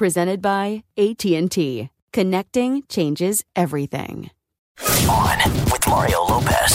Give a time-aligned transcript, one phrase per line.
[0.00, 1.90] Presented by AT&T.
[2.14, 4.30] Connecting changes everything.
[5.06, 6.74] On with Mario Lopez.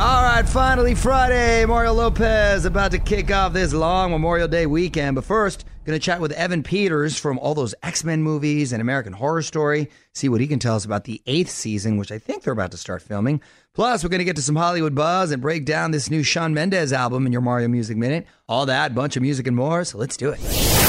[0.00, 1.66] All right, finally Friday.
[1.66, 5.16] Mario Lopez about to kick off this long Memorial Day weekend.
[5.16, 8.80] But first, going to chat with Evan Peters from all those X Men movies and
[8.80, 9.90] American Horror Story.
[10.14, 12.70] See what he can tell us about the eighth season, which I think they're about
[12.70, 13.42] to start filming.
[13.74, 16.54] Plus, we're going to get to some Hollywood buzz and break down this new Shawn
[16.54, 18.26] Mendes album in your Mario Music Minute.
[18.48, 19.84] All that, bunch of music and more.
[19.84, 20.85] So let's do it.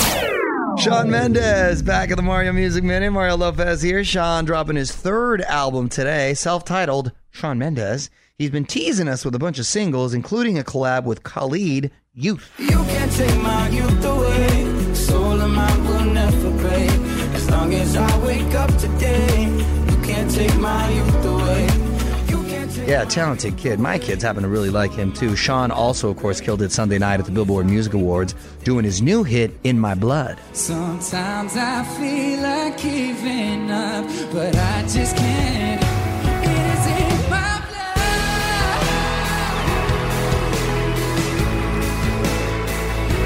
[0.79, 3.11] Shawn Mendes back at the Mario Music Minute.
[3.11, 4.03] Mario Lopez here.
[4.03, 8.11] Shawn dropping his third album today, self titled Shawn Mendes.
[8.37, 12.51] He's been teasing us with a bunch of singles, including a collab with Khalid, Youth.
[12.59, 14.93] You can't take my youth away.
[14.93, 16.91] Soul of mine will never break.
[17.33, 21.46] As long as I wake up today, you can't take my youth away.
[22.87, 23.81] Yeah, talented kid.
[23.81, 25.35] My kids happen to really like him too.
[25.35, 28.33] Shawn also, of course, killed it Sunday night at the Billboard Music Awards,
[28.63, 30.39] doing his new hit, In My Blood.
[30.53, 35.83] Sometimes I feel like giving up, but I just can't.
[36.45, 37.97] It is in my blood.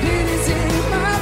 [0.03, 1.19] It is in my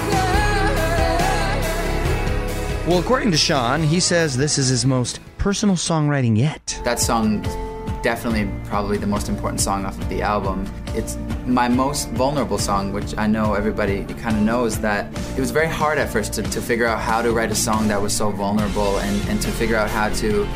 [2.78, 2.88] blood.
[2.88, 6.80] Well, according to Shawn, he says this is his most personal songwriting yet.
[6.86, 7.46] That song
[8.02, 10.72] definitely probably the most important song off of the album.
[10.96, 15.06] It's my most vulnerable song, which I know everybody kind of knows that
[15.38, 17.88] it was very hard at first to, to figure out how to write a song
[17.88, 20.48] that was so vulnerable and, and to figure out how to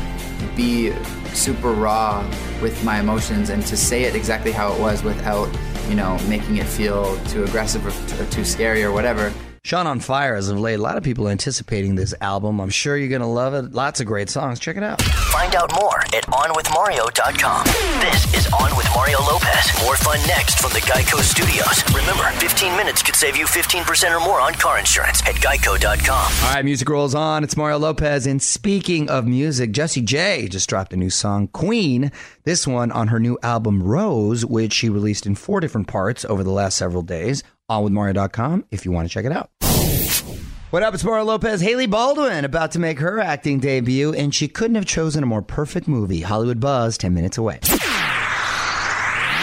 [0.56, 0.92] be
[1.34, 2.20] super raw
[2.62, 5.48] with my emotions and to say it exactly how it was without,
[5.88, 9.32] you know, making it feel too aggressive or, or too scary or whatever.
[9.64, 10.74] Shawn on fire as of late.
[10.74, 12.60] A lot of people anticipating this album.
[12.60, 13.72] I'm sure you're going to love it.
[13.72, 14.60] Lots of great songs.
[14.60, 15.00] Check it out.
[15.00, 17.64] Find out more at OnWithMario.com.
[18.02, 19.72] This is On with Mario Lopez.
[19.82, 21.82] More fun next from the Geico Studios.
[21.98, 26.32] Remember, 15 minutes could save you 15% or more on car insurance at Geico.com.
[26.46, 27.42] All right, music rolls on.
[27.42, 28.26] It's Mario Lopez.
[28.26, 32.12] And speaking of music, Jessie J just dropped a new song, Queen.
[32.42, 36.44] This one on her new album, Rose, which she released in four different parts over
[36.44, 37.42] the last several days.
[37.70, 39.50] OnWithMario.com if you want to check it out.
[40.70, 40.92] What up?
[40.92, 41.60] It's Mario Lopez.
[41.60, 45.40] Hailey Baldwin about to make her acting debut, and she couldn't have chosen a more
[45.40, 46.20] perfect movie.
[46.20, 47.60] Hollywood Buzz, 10 minutes away.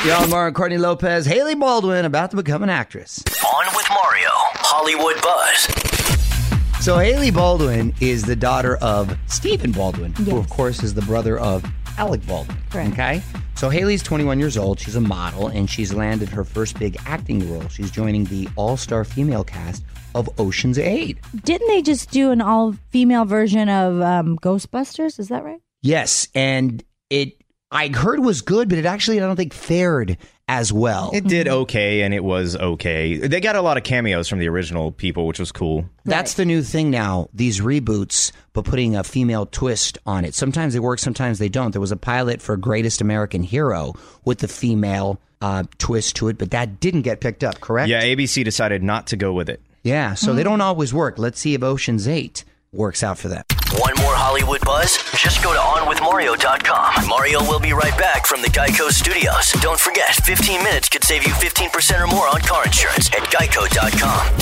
[0.06, 3.24] Y'all, Mario Courtney Lopez, Hailey Baldwin about to become an actress.
[3.46, 6.84] On with Mario, Hollywood Buzz.
[6.84, 11.40] So, Hailey Baldwin is the daughter of Stephen Baldwin, who, of course, is the brother
[11.40, 11.64] of
[11.98, 12.58] Alec Baldwin.
[12.72, 12.92] Correct.
[12.94, 13.22] Okay?
[13.62, 14.80] So, Hailey's 21 years old.
[14.80, 17.70] She's a model, and she's landed her first big acting role.
[17.70, 19.84] She's joining the all star female cast
[20.16, 21.16] of Ocean's 8.
[21.44, 25.20] Didn't they just do an all female version of um, Ghostbusters?
[25.20, 25.60] Is that right?
[25.84, 27.34] Yes, and it
[27.70, 30.18] I heard was good, but it actually I don't think fared
[30.52, 31.12] as well.
[31.14, 33.16] It did okay, and it was okay.
[33.16, 35.86] They got a lot of cameos from the original people, which was cool.
[36.04, 37.30] That's the new thing now.
[37.34, 40.36] These reboots, but putting a female twist on it.
[40.36, 41.72] Sometimes they work, sometimes they don't.
[41.72, 43.94] There was a pilot for Greatest American Hero
[44.26, 47.62] with the female uh, twist to it, but that didn't get picked up.
[47.62, 47.88] Correct?
[47.88, 49.62] Yeah, ABC decided not to go with it.
[49.84, 50.16] Yeah.
[50.16, 51.18] So they don't always work.
[51.18, 52.44] Let's see if Ocean's Eight
[52.74, 53.44] works out for them.
[53.74, 54.98] Want more Hollywood buzz?
[55.18, 57.06] Just go to OnWithMario.com.
[57.10, 59.52] Mario will be right back from the Geico Studios.
[59.62, 64.40] Don't forget, 15 minutes could save you 15% or more on car insurance at Geico.com.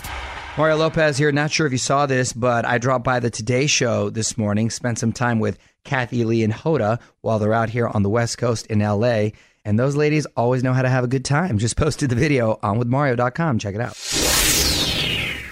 [0.60, 1.32] Mario Lopez here.
[1.32, 4.70] Not sure if you saw this, but I dropped by the Today Show this morning,
[4.70, 8.38] spent some time with Kathie Lee and Hoda while they're out here on the West
[8.38, 9.30] Coast in LA.
[9.66, 11.58] And those ladies always know how to have a good time.
[11.58, 13.58] Just posted the video on withmario.com.
[13.58, 13.98] Check it out.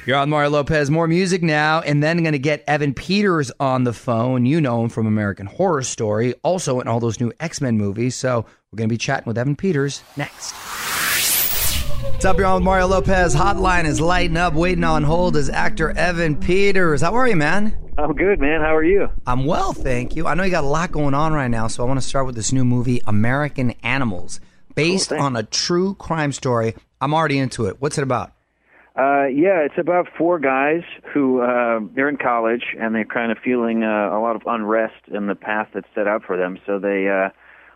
[0.07, 0.89] You're on Mario Lopez.
[0.89, 4.45] More music now, and then going to get Evan Peters on the phone.
[4.45, 8.15] You know him from American Horror Story, also in all those new X Men movies.
[8.15, 10.53] So we're going to be chatting with Evan Peters next.
[10.53, 13.35] What's up, you're on with Mario Lopez.
[13.35, 14.53] Hotline is lighting up.
[14.53, 17.01] Waiting on hold is actor Evan Peters.
[17.01, 17.77] How are you, man?
[17.97, 18.61] I'm good, man.
[18.61, 19.09] How are you?
[19.25, 20.25] I'm well, thank you.
[20.25, 22.25] I know you got a lot going on right now, so I want to start
[22.25, 24.39] with this new movie, American Animals,
[24.73, 25.21] based thanks.
[25.21, 26.75] on a true crime story.
[27.01, 27.81] I'm already into it.
[27.81, 28.31] What's it about?
[28.97, 30.81] Uh, yeah, it's about four guys
[31.13, 35.07] who uh, they're in college and they're kind of feeling uh, a lot of unrest
[35.13, 36.57] in the path that's set out for them.
[36.65, 37.29] So they uh,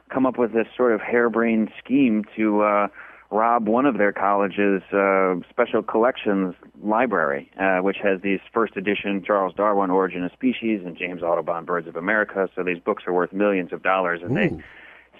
[0.09, 2.87] come up with this sort of harebrained scheme to uh,
[3.29, 9.23] rob one of their college's uh, special collections library, uh, which has these first edition
[9.23, 12.49] Charles Darwin Origin of Species and James Audubon Birds of America.
[12.55, 14.63] So these books are worth millions of dollars, and they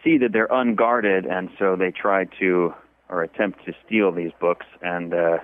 [0.03, 2.73] see that they're unguarded, and so they try to
[3.07, 5.13] or attempt to steal these books and.
[5.13, 5.37] Uh,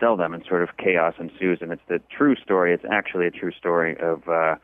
[0.00, 1.58] sell them, and sort of chaos ensues.
[1.60, 2.72] And it's the true story.
[2.74, 4.56] It's actually a true story of uh,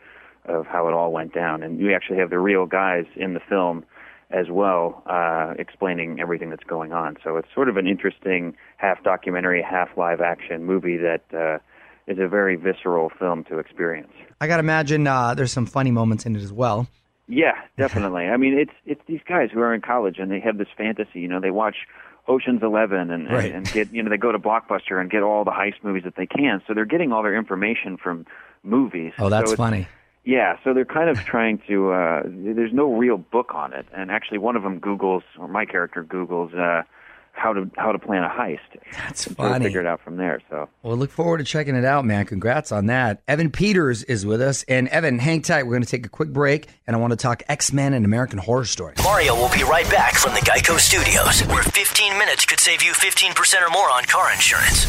[0.46, 1.62] of how it all went down.
[1.62, 3.84] And you actually have the real guys in the film
[4.31, 7.16] as well, uh, explaining everything that's going on.
[7.22, 11.58] So it's sort of an interesting half documentary, half live action movie that uh,
[12.10, 14.12] is a very visceral film to experience.
[14.40, 16.88] I got to imagine uh, there's some funny moments in it as well.
[17.26, 18.25] Yeah, definitely.
[18.25, 21.20] I mean, it's it's these guys who are in college and they have this fantasy.
[21.20, 21.76] You know, they watch
[22.26, 23.47] Ocean's Eleven and, Right.
[23.47, 26.05] and and get you know they go to Blockbuster and get all the heist movies
[26.05, 26.62] that they can.
[26.67, 28.26] So they're getting all their information from
[28.62, 29.12] movies.
[29.19, 29.87] Oh, that's So funny.
[30.26, 31.93] Yeah, so they're kind of trying to.
[31.93, 35.67] Uh, there's no real book on it, and actually, one of them Google's, or my
[35.67, 36.82] character Google's, uh,
[37.34, 38.60] how to how to plan a heist.
[38.92, 39.64] That's and sort of funny.
[39.66, 40.40] figure it out from there.
[40.50, 42.25] So Well, look forward to checking it out, man.
[42.26, 43.22] Congrats on that.
[43.28, 44.64] Evan Peters is with us.
[44.69, 45.64] And Evan, hang tight.
[45.64, 48.04] We're going to take a quick break, and I want to talk X Men and
[48.04, 48.94] American Horror Story.
[49.02, 52.92] Mario will be right back from the Geico Studios, where 15 minutes could save you
[52.92, 54.87] 15% or more on car insurance.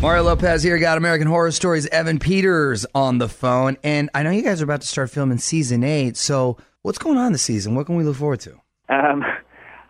[0.00, 1.86] Mario Lopez here, got American Horror Stories.
[1.86, 3.78] Evan Peters on the phone.
[3.82, 6.18] And I know you guys are about to start filming season eight.
[6.18, 7.74] So, what's going on this season?
[7.74, 8.60] What can we look forward to?
[8.90, 9.24] Um,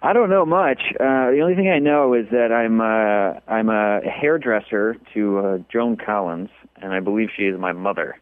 [0.05, 0.83] I don't know much.
[1.01, 5.59] Uh, the only thing I know is that I'm uh, I'm a hairdresser to uh,
[5.73, 8.17] Joan Collins, and I believe she is my mother.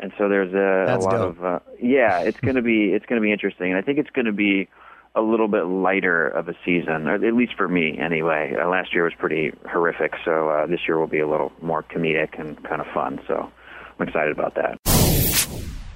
[0.00, 1.36] And so there's a, a lot dope.
[1.36, 2.20] of uh, yeah.
[2.20, 4.66] It's gonna be it's gonna be interesting, and I think it's gonna be
[5.14, 8.54] a little bit lighter of a season, or at least for me anyway.
[8.58, 11.82] Uh, last year was pretty horrific, so uh, this year will be a little more
[11.82, 13.20] comedic and kind of fun.
[13.28, 13.52] So
[13.98, 14.78] I'm excited about that.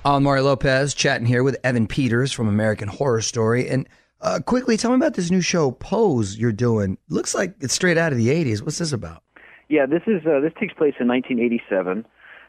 [0.05, 3.69] I'm Mario Lopez chatting here with Evan Peters from American Horror Story.
[3.71, 3.89] And
[4.23, 6.99] uh, quickly, tell me about this new show, Pose, you're doing.
[7.09, 8.63] Looks like it's straight out of the 80s.
[8.63, 9.23] What's this about?
[9.69, 12.05] Yeah, this is uh, this takes place in 1987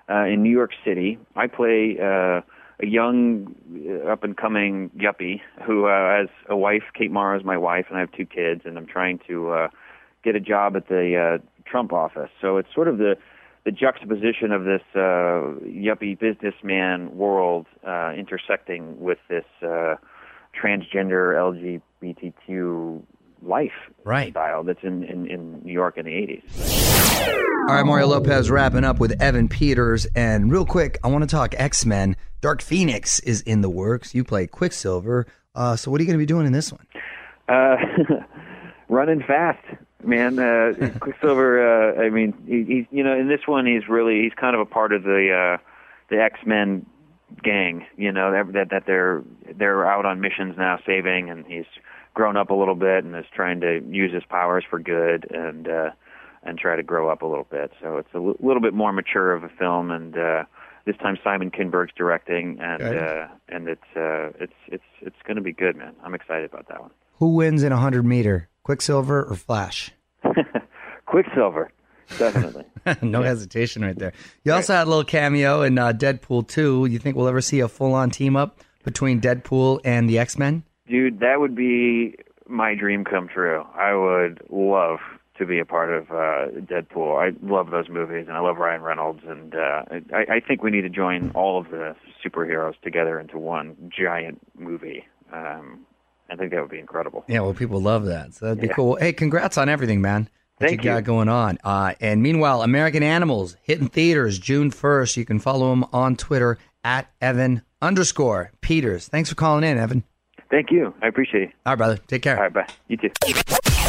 [0.10, 1.20] uh, in New York City.
[1.36, 2.42] I play uh,
[2.82, 3.56] a young,
[4.10, 6.84] up and coming yuppie who uh, has a wife.
[6.98, 8.62] Kate Mara is my wife, and I have two kids.
[8.66, 9.68] And I'm trying to uh,
[10.24, 12.30] get a job at the uh, Trump office.
[12.42, 13.16] So it's sort of the
[13.64, 19.96] the juxtaposition of this uh, yuppie businessman world uh, intersecting with this uh,
[20.60, 23.04] transgender LGBTQ
[23.44, 23.72] life
[24.04, 24.32] Right.
[24.32, 27.68] style that's in, in, in New York in the 80s.
[27.70, 30.06] All right, Mario Lopez wrapping up with Evan Peters.
[30.16, 32.16] And real quick, I want to talk X Men.
[32.42, 34.16] Dark Phoenix is in the works.
[34.16, 35.28] You play Quicksilver.
[35.54, 36.86] Uh, so, what are you going to be doing in this one?
[37.48, 37.76] Uh,
[38.90, 39.64] running fast,
[40.04, 40.40] man.
[40.40, 41.96] Uh, Quicksilver.
[42.00, 44.62] Uh, I mean, he, he's you know in this one he's really he's kind of
[44.62, 45.64] a part of the uh,
[46.10, 46.86] the X Men
[47.44, 47.86] gang.
[47.98, 49.24] You know that, that they're
[49.56, 51.66] they're out on missions now, saving, and he's
[52.14, 55.68] grown up a little bit and is trying to use his powers for good and
[55.68, 55.92] uh,
[56.44, 57.72] and try to grow up a little bit.
[57.82, 60.18] So it's a l- little bit more mature of a film and.
[60.18, 60.44] Uh,
[60.84, 62.98] this time Simon Kinberg's directing, and Okay.
[62.98, 65.94] uh, and it's uh, it's it's it's going to be good, man.
[66.04, 66.90] I'm excited about that one.
[67.20, 69.92] Who wins in a 100 meter, Quicksilver or Flash?
[71.06, 71.72] Quicksilver,
[72.18, 72.66] definitely.
[73.02, 74.14] no hesitation right there.
[74.44, 76.88] You also had a little cameo in uh, Deadpool 2.
[76.90, 80.38] You think we'll ever see a full on team up between Deadpool and the X
[80.38, 80.64] Men?
[80.88, 82.16] Dude, that would be
[82.48, 83.64] my dream come true.
[83.76, 85.00] I would love
[85.38, 87.18] to be a part of uh, Deadpool.
[87.18, 90.70] I love those movies, and I love Ryan Reynolds, and uh, I, I think we
[90.70, 95.06] need to join all of the superheroes together into one giant movie.
[95.34, 95.86] Um,
[96.30, 97.24] I think that would be incredible.
[97.28, 98.34] Yeah, well, people love that.
[98.36, 98.74] So that'd be Yeah.
[98.74, 98.96] cool.
[98.98, 100.30] Hey, congrats on everything, man.
[100.62, 101.58] What Thank you got going on.
[101.64, 105.18] Uh, and meanwhile, American Animals hitting theaters June 1st.
[105.18, 109.08] You can follow him on Twitter at Evan underscore Peters.
[109.08, 110.04] Thanks for calling in, Evan.
[110.52, 110.94] Thank you.
[111.02, 111.50] I appreciate it.
[111.66, 111.98] All right, brother.
[112.08, 112.36] Take care.
[112.38, 112.68] All right, bye.
[112.88, 113.10] You too.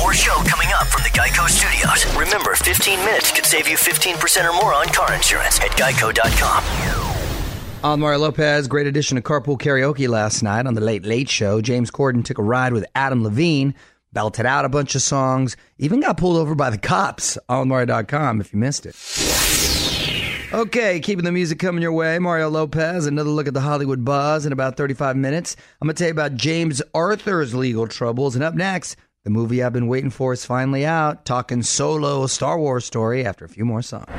[0.01, 2.07] More show coming up from the Geico Studios.
[2.17, 7.13] Remember, 15 minutes could save you 15% or more on car insurance at geico.com.
[7.85, 11.61] On Mario Lopez, great addition to Carpool Karaoke last night on the Late Late Show.
[11.61, 13.75] James Corden took a ride with Adam Levine,
[14.13, 18.41] belted out a bunch of songs, even got pulled over by the cops on Mario.com
[18.41, 18.97] if you missed it.
[20.53, 22.19] Okay, keeping the music coming your way.
[22.19, 25.57] Mario Lopez, another look at the Hollywood buzz in about 35 minutes.
[25.81, 28.35] I'm going to tell you about James Arthur's legal troubles.
[28.35, 31.25] And up next, the movie I've been waiting for is finally out.
[31.25, 34.11] Talking solo Star Wars story after a few more songs.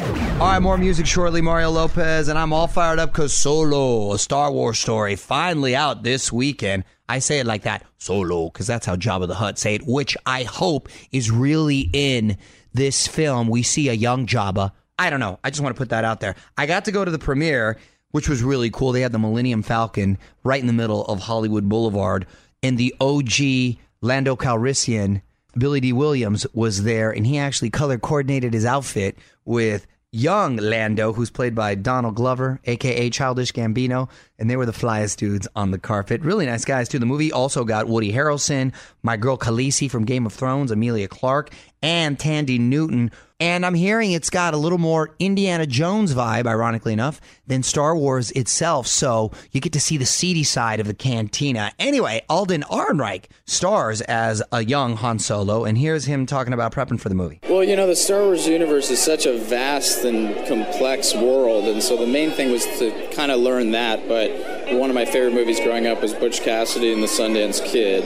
[0.00, 1.42] All right, more music shortly.
[1.42, 6.02] Mario Lopez, and I'm all fired up because Solo, a Star Wars story, finally out
[6.02, 6.84] this weekend.
[7.10, 10.16] I say it like that, Solo, because that's how Jabba the Hutt say it, which
[10.24, 12.38] I hope is really in
[12.72, 13.48] this film.
[13.48, 14.72] We see a young Jabba.
[14.98, 15.38] I don't know.
[15.44, 16.36] I just want to put that out there.
[16.56, 17.76] I got to go to the premiere,
[18.12, 18.92] which was really cool.
[18.92, 22.26] They had the Millennium Falcon right in the middle of Hollywood Boulevard,
[22.62, 25.20] and the OG Lando Calrissian
[25.60, 31.12] Billy Dee Williams was there, and he actually color coordinated his outfit with young Lando,
[31.12, 34.08] who's played by Donald Glover, aka Childish Gambino,
[34.40, 36.22] and they were the flyest dudes on the carpet.
[36.22, 36.98] Really nice guys too.
[36.98, 41.50] The movie also got Woody Harrelson, my girl Khaleesi from Game of Thrones, Emilia Clarke,
[41.82, 43.10] and Thandie Newton.
[43.38, 47.96] And I'm hearing it's got a little more Indiana Jones vibe, ironically enough, than Star
[47.96, 48.86] Wars itself.
[48.86, 51.72] So you get to see the seedy side of the cantina.
[51.78, 57.00] Anyway, Alden Ehrenreich stars as a young Han Solo, and here's him talking about prepping
[57.00, 57.40] for the movie.
[57.48, 61.82] Well, you know, the Star Wars universe is such a vast and complex world, and
[61.82, 64.06] so the main thing was to kind of learn that.
[64.06, 64.29] But
[64.78, 68.04] one of my favorite movies growing up was Butch Cassidy and the Sundance Kid,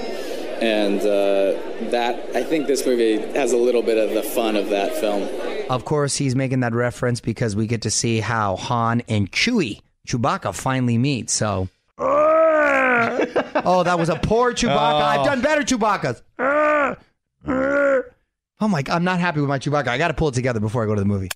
[0.62, 4.70] and uh, that I think this movie has a little bit of the fun of
[4.70, 5.28] that film.
[5.70, 9.80] Of course, he's making that reference because we get to see how Han and Chewie,
[10.06, 11.30] Chewbacca, finally meet.
[11.30, 11.68] So.
[11.98, 15.02] oh, that was a poor Chewbacca.
[15.02, 16.22] I've done better Chewbaccas.
[18.60, 18.82] Oh my!
[18.82, 19.88] God I'm not happy with my Chewbacca.
[19.88, 21.28] I got to pull it together before I go to the movie.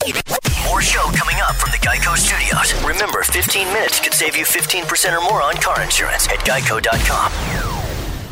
[0.78, 2.72] More show coming up from the Geico Studios.
[2.84, 7.32] Remember, 15 minutes could save you 15% or more on car insurance at geico.com.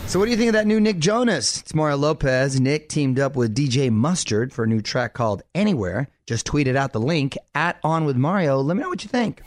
[0.07, 1.59] So, what do you think of that new Nick Jonas?
[1.62, 2.61] It's Mario Lopez.
[2.61, 6.07] Nick teamed up with DJ Mustard for a new track called Anywhere.
[6.25, 8.61] Just tweeted out the link at On with Mario.
[8.61, 9.43] Let me know what you think.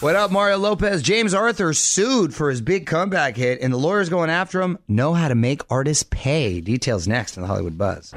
[0.00, 1.02] What up, Mario Lopez?
[1.02, 5.12] James Arthur sued for his big comeback hit, and the lawyers going after him know
[5.12, 6.62] how to make artists pay.
[6.62, 8.14] Details next in the Hollywood Buzz.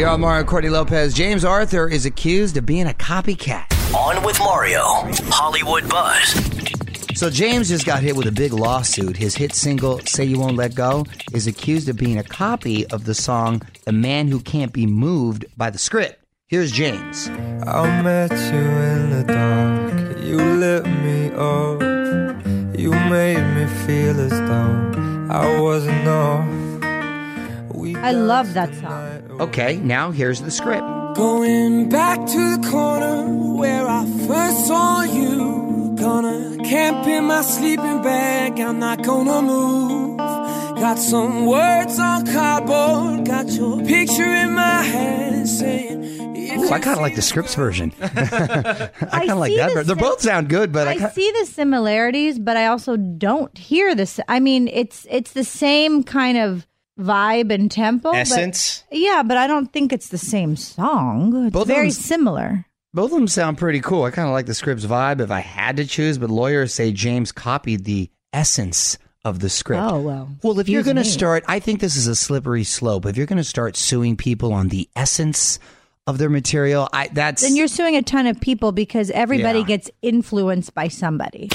[0.00, 3.66] Here on Mario Courtney Lopez, James Arthur is accused of being a copycat.
[3.94, 4.82] On with Mario,
[5.28, 6.32] Hollywood Buzz.
[7.14, 9.18] So James just got hit with a big lawsuit.
[9.18, 11.04] His hit single "Say You Won't Let Go"
[11.34, 15.44] is accused of being a copy of the song "The Man Who Can't Be Moved"
[15.58, 16.24] by the script.
[16.46, 17.28] Here's James.
[17.66, 21.82] I met you in the dark, you lit me up.
[22.74, 26.48] You made me feel as though I wasn't off.
[28.02, 29.19] I love that song.
[29.40, 30.84] Okay, now here's the script.
[31.16, 35.96] Going back to the corner where I first saw you.
[35.98, 40.18] Gonna camp in my sleeping bag, I'm not gonna move.
[40.18, 46.96] Got some words on cardboard, got your picture in my hand saying, Ooh, I kind
[46.96, 47.92] of like the scripts version.
[48.00, 49.68] I kind of like that.
[49.68, 52.66] the ver- They both sound good, but I, I kinda, see the similarities, but I
[52.66, 54.20] also don't hear this.
[54.28, 56.66] I mean, it's it's the same kind of
[57.00, 58.10] vibe and tempo.
[58.12, 58.84] but- Essence?
[58.92, 61.46] yeah, but I don't think it's the same song.
[61.46, 62.66] It's Both of very them's- similar.
[62.94, 64.04] both of them sound pretty cool.
[64.04, 66.92] I kind of like the scripts vibe if I had to choose, but lawyers say
[66.92, 69.82] James copied the essence of the script.
[69.82, 70.28] Oh well.
[70.42, 71.14] Well, if you're Excuse going to me.
[71.14, 73.04] start, I think this is a slippery slope.
[73.06, 75.58] If you're going to start suing people on the essence
[76.06, 79.66] of their material, I that's then you're suing a ton of people because everybody Yeah.
[79.66, 81.50] gets influenced by somebody.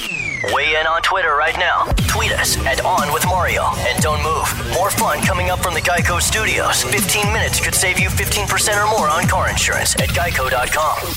[0.52, 1.86] Weigh in on Twitter right now.
[2.06, 3.62] Tweet us at On with Mario.
[3.78, 4.74] And don't move.
[4.74, 6.82] More fun coming up from the Geico Studios.
[6.82, 11.14] 15 minutes could save you 15% or more on car insurance at geico.com.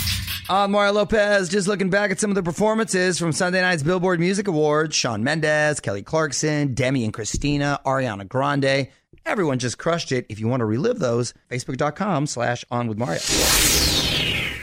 [0.50, 3.84] On uh, Mario Lopez, just looking back at some of the performances from Sunday night's
[3.84, 4.96] Billboard Music Awards.
[4.96, 8.88] Shawn Mendes, Kelly Clarkson, Demi and Christina, Ariana Grande.
[9.28, 10.26] Everyone just crushed it.
[10.28, 13.20] If you want to relive those, facebook.com slash on with Mario.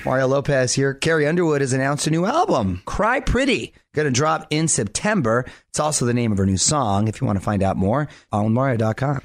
[0.07, 0.95] Mario Lopez here.
[0.95, 5.45] Carrie Underwood has announced a new album, Cry Pretty, going to drop in September.
[5.71, 7.09] It's also the name of her new song.
[7.09, 9.21] If you want to find out more, onwithmario.com.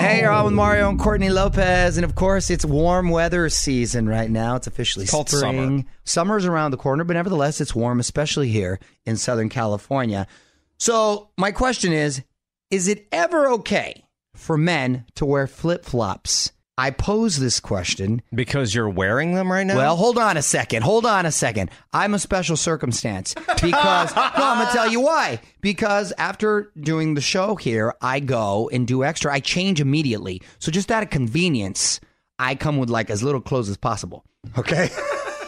[0.00, 4.06] Hey, you're on with Mario and Courtney Lopez, and of course, it's warm weather season
[4.06, 4.54] right now.
[4.56, 5.40] It's officially It's called spring.
[5.78, 5.82] summer.
[6.04, 10.26] Summer's around the corner, but nevertheless, it's warm, especially here in Southern California.
[10.78, 12.22] So, my question is:
[12.70, 14.04] Is it ever okay
[14.36, 16.52] for men to wear flip flops?
[16.78, 19.76] I pose this question because you're wearing them right now.
[19.76, 20.84] Well, hold on a second.
[20.84, 21.70] Hold on a second.
[21.92, 25.40] I'm a special circumstance because no, I'm gonna tell you why.
[25.60, 29.34] Because after doing the show here, I go and do extra.
[29.34, 30.40] I change immediately.
[30.60, 31.98] So just out of convenience,
[32.38, 34.24] I come with like as little clothes as possible.
[34.56, 34.88] Okay.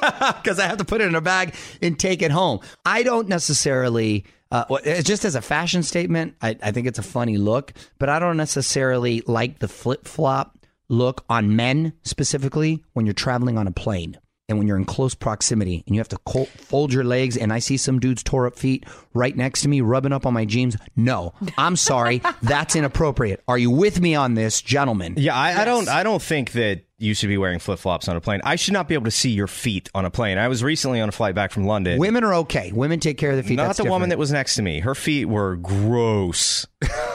[0.01, 2.61] Because I have to put it in a bag and take it home.
[2.87, 4.25] I don't necessarily.
[4.51, 4.65] Uh,
[5.03, 8.39] just as a fashion statement, I, I think it's a funny look, but I don't
[8.39, 10.57] necessarily like the flip flop
[10.91, 14.19] look on men specifically when you're traveling on a plane
[14.49, 17.53] and when you're in close proximity and you have to col- fold your legs and
[17.53, 20.45] I see some dude's tore up feet right next to me rubbing up on my
[20.45, 20.77] jeans.
[20.97, 22.21] No, I'm sorry.
[22.43, 23.43] That's inappropriate.
[23.47, 25.15] Are you with me on this, gentlemen?
[25.17, 25.89] Yeah, I, I don't.
[25.89, 28.41] I don't think that you should be wearing flip flops on a plane.
[28.45, 30.37] I should not be able to see your feet on a plane.
[30.37, 31.99] I was recently on a flight back from London.
[32.01, 32.73] Women are okay.
[32.73, 33.55] Women take care of their feet.
[33.55, 34.81] Not That's the woman that was next to me.
[34.81, 36.67] Her feet were gross.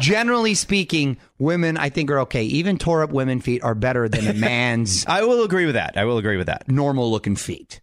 [0.00, 2.44] Generally speaking, women I think are okay.
[2.44, 5.04] Even tore up women feet are better than a man's.
[5.08, 5.96] I will agree with that.
[5.96, 6.68] I will agree with that.
[6.68, 7.80] Normal looking feet.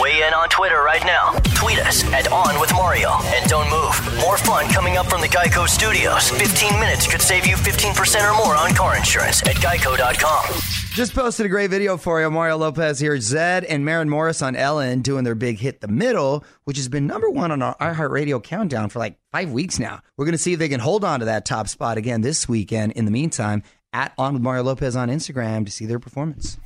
[0.00, 1.32] Weigh in on Twitter right now.
[1.54, 3.10] Tweet us at On With Mario.
[3.10, 4.20] And don't move.
[4.20, 6.28] More fun coming up from the Geico Studios.
[6.30, 10.60] 15 minutes could save you 15% or more on car insurance at geico.com.
[10.90, 12.28] Just posted a great video for you.
[12.28, 13.14] Mario Lopez here.
[13.14, 17.06] Zedd and Maren Morris on Ellen doing their big hit, The Middle, which has been
[17.06, 20.00] number one on our iHeartRadio countdown for like five weeks now.
[20.16, 22.48] We're going to see if they can hold on to that top spot again this
[22.48, 22.90] weekend.
[22.92, 26.58] In the meantime, at On with Mario Lopez on Instagram to see their performance.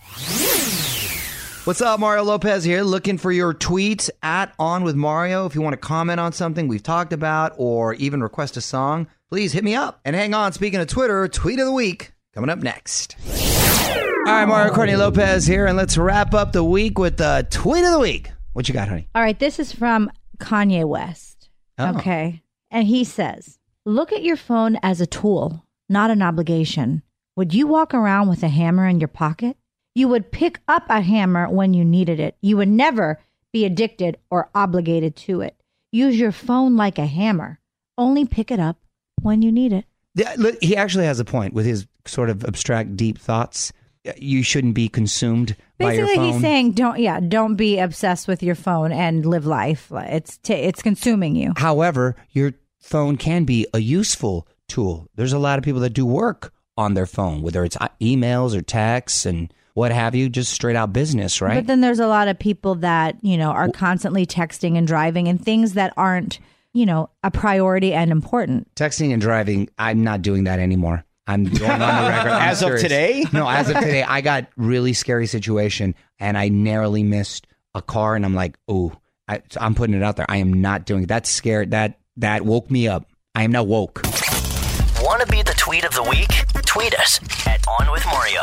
[1.64, 5.44] What's up, Mario Lopez here, looking for your tweets at On with Mario.
[5.44, 9.06] If you want to comment on something we've talked about or even request a song,
[9.28, 10.00] please hit me up.
[10.02, 13.16] And hang on, speaking of Twitter, tweet of the week coming up next.
[13.28, 17.84] All right, Mario Courtney Lopez here, and let's wrap up the week with the tweet
[17.84, 18.30] of the week.
[18.54, 19.08] What you got, honey?
[19.14, 21.50] All right, this is from Kanye West.
[21.76, 21.96] Oh.
[21.98, 22.42] Okay.
[22.70, 27.02] And he says, Look at your phone as a tool, not an obligation.
[27.36, 29.57] Would you walk around with a hammer in your pocket?
[29.98, 32.36] You would pick up a hammer when you needed it.
[32.40, 33.18] You would never
[33.52, 35.56] be addicted or obligated to it.
[35.90, 37.58] Use your phone like a hammer.
[37.96, 38.76] Only pick it up
[39.22, 39.86] when you need it.
[40.14, 43.72] Yeah, look, he actually has a point with his sort of abstract, deep thoughts.
[44.16, 48.40] You shouldn't be consumed by your Basically, he's saying, "Don't, yeah, don't be obsessed with
[48.40, 49.90] your phone and live life.
[49.92, 55.08] It's t- it's consuming you." However, your phone can be a useful tool.
[55.16, 58.56] There's a lot of people that do work on their phone, whether it's uh, emails
[58.56, 61.54] or texts and what have you, just straight out business, right?
[61.54, 65.28] But then there's a lot of people that, you know, are constantly texting and driving
[65.28, 66.40] and things that aren't,
[66.72, 68.74] you know, a priority and important.
[68.74, 71.04] Texting and driving, I'm not doing that anymore.
[71.28, 72.30] I'm going on the record.
[72.32, 73.24] I'm As of today?
[73.32, 78.16] No, as of today, I got really scary situation and I narrowly missed a car
[78.16, 78.92] and I'm like, oh,
[79.28, 80.26] I, so I'm putting it out there.
[80.28, 81.08] I am not doing it.
[81.08, 81.70] That's scared.
[81.70, 83.06] That that woke me up.
[83.34, 84.02] I am now woke.
[85.08, 86.28] Want to be the tweet of the week?
[86.66, 88.42] Tweet us at On With Mario.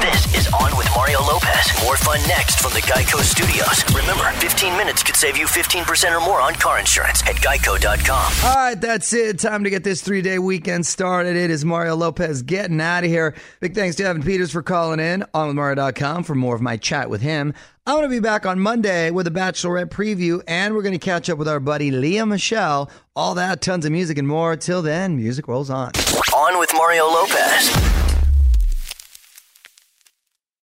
[0.00, 1.70] This is On With Mario Lopez.
[1.84, 3.84] More fun next from the Geico Studios.
[3.94, 8.32] Remember, 15 minutes could save you 15% or more on car insurance at geico.com.
[8.48, 9.38] All right, that's it.
[9.38, 11.36] Time to get this three day weekend started.
[11.36, 13.34] It is Mario Lopez getting out of here.
[13.60, 16.78] Big thanks to Evan Peters for calling in on with Mario.com for more of my
[16.78, 17.52] chat with him.
[17.88, 20.98] I'm going to be back on Monday with a Bachelorette preview, and we're going to
[20.98, 22.90] catch up with our buddy Lea Michele.
[23.14, 24.56] All that, tons of music and more.
[24.56, 25.92] Till then, music rolls on.
[26.34, 27.70] On with Mario Lopez.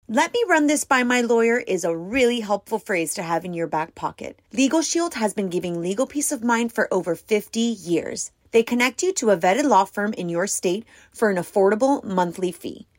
[0.10, 3.54] Let me run this by my lawyer is a really helpful phrase to have in
[3.54, 4.42] your back pocket.
[4.52, 8.34] Legal Shield has been giving legal peace of mind for over 50 years.
[8.52, 12.52] They connect you to a vetted law firm in your state for an affordable monthly
[12.52, 12.88] fee.